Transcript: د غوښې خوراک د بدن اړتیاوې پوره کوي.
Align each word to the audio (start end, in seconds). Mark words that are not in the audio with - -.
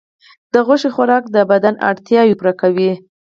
د 0.53 0.55
غوښې 0.65 0.89
خوراک 0.95 1.23
د 1.35 1.37
بدن 1.51 1.75
اړتیاوې 1.89 2.35
پوره 2.39 2.53
کوي. 2.61 2.91